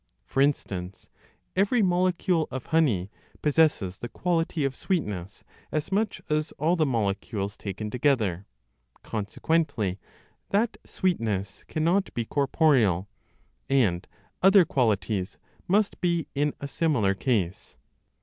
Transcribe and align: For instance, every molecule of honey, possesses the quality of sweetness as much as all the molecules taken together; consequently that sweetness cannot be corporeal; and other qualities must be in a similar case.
For 0.25 0.41
instance, 0.41 1.11
every 1.55 1.83
molecule 1.83 2.47
of 2.49 2.65
honey, 2.73 3.11
possesses 3.43 3.99
the 3.99 4.09
quality 4.09 4.65
of 4.65 4.75
sweetness 4.75 5.43
as 5.71 5.91
much 5.91 6.19
as 6.27 6.51
all 6.53 6.75
the 6.75 6.87
molecules 6.87 7.55
taken 7.55 7.91
together; 7.91 8.47
consequently 9.03 9.99
that 10.49 10.77
sweetness 10.87 11.65
cannot 11.67 12.11
be 12.15 12.25
corporeal; 12.25 13.09
and 13.69 14.07
other 14.41 14.65
qualities 14.65 15.37
must 15.67 16.01
be 16.01 16.25
in 16.33 16.55
a 16.59 16.67
similar 16.67 17.13
case. 17.13 17.77